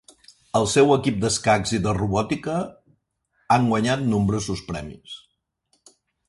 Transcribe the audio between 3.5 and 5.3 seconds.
han guanyat nombrosos premis.